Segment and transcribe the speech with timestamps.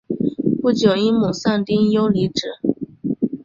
[0.63, 2.47] 不久因母丧丁忧离职。